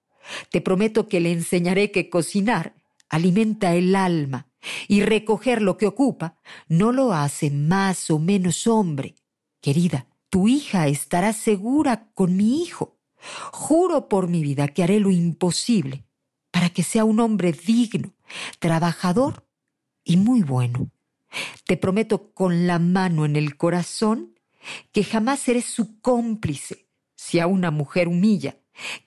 Te 0.51 0.59
prometo 0.59 1.07
que 1.07 1.21
le 1.21 1.31
enseñaré 1.31 1.91
que 1.91 2.09
cocinar 2.09 2.75
alimenta 3.07 3.73
el 3.73 3.95
alma 3.95 4.49
y 4.87 5.01
recoger 5.01 5.61
lo 5.61 5.77
que 5.77 5.87
ocupa 5.87 6.37
no 6.67 6.91
lo 6.91 7.13
hace 7.13 7.51
más 7.51 8.09
o 8.09 8.19
menos 8.19 8.67
hombre. 8.67 9.15
Querida, 9.61 10.07
tu 10.29 10.47
hija 10.47 10.87
estará 10.87 11.33
segura 11.33 12.09
con 12.13 12.35
mi 12.35 12.61
hijo. 12.61 12.97
Juro 13.51 14.07
por 14.07 14.27
mi 14.27 14.43
vida 14.43 14.67
que 14.67 14.83
haré 14.83 14.99
lo 14.99 15.09
imposible 15.09 16.05
para 16.51 16.69
que 16.69 16.83
sea 16.83 17.03
un 17.03 17.19
hombre 17.19 17.51
digno, 17.51 18.13
trabajador 18.59 19.45
y 20.03 20.17
muy 20.17 20.41
bueno. 20.41 20.89
Te 21.65 21.75
prometo 21.75 22.33
con 22.33 22.67
la 22.67 22.79
mano 22.79 23.25
en 23.25 23.35
el 23.35 23.57
corazón 23.57 24.39
que 24.91 25.03
jamás 25.03 25.41
seré 25.41 25.61
su 25.61 25.99
cómplice 25.99 26.87
si 27.15 27.39
a 27.39 27.47
una 27.47 27.71
mujer 27.71 28.07
humilla, 28.07 28.57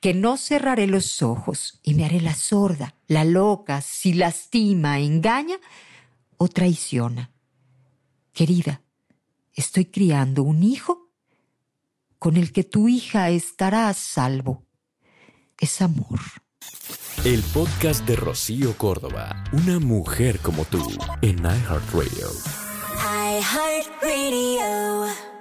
que 0.01 0.15
no 0.15 0.37
cerraré 0.37 0.87
los 0.87 1.23
ojos 1.23 1.81
y 1.83 1.95
me 1.95 2.05
haré 2.05 2.21
la 2.21 2.35
sorda, 2.35 2.95
la 3.07 3.25
loca, 3.25 3.81
si 3.81 4.15
lastima, 4.15 4.99
engaña 5.01 5.57
o 6.37 6.49
traiciona. 6.49 7.31
Querida, 8.33 8.83
estoy 9.55 9.87
criando 9.87 10.43
un 10.43 10.63
hijo 10.63 11.11
con 12.19 12.37
el 12.37 12.53
que 12.53 12.65
tu 12.65 12.89
hija 12.89 13.31
estará 13.31 13.89
a 13.89 13.95
salvo. 13.95 14.65
Es 15.59 15.81
amor. 15.83 16.21
El 17.25 17.43
podcast 17.43 18.07
de 18.07 18.15
Rocío 18.17 18.77
Córdoba, 18.77 19.45
una 19.53 19.81
mujer 19.81 20.39
como 20.39 20.65
tú, 20.65 20.87
en 21.21 21.39
iHeartRadio. 21.39 22.29
iHeartRadio. 23.41 25.38